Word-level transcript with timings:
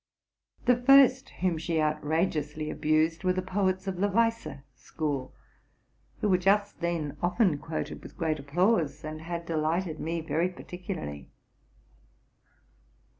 The 0.65 0.77
first 0.81 1.29
whom 1.29 1.59
she 1.59 1.75
outr: 1.79 2.01
iweously 2.01 2.71
abused 2.71 3.23
were 3.23 3.33
the 3.33 3.43
poets 3.43 3.85
of 3.85 3.97
the 3.97 4.07
Weisse 4.09 4.47
school, 4.73 5.31
who 6.21 6.29
were 6.29 6.39
just 6.39 6.79
then 6.79 7.17
often 7.21 7.59
quoted 7.59 8.01
with 8.01 8.17
great 8.17 8.39
applause, 8.39 9.03
and 9.03 9.21
had 9.21 9.45
delighted 9.45 9.99
me 9.99 10.19
very 10.21 10.49
particularly. 10.49 11.29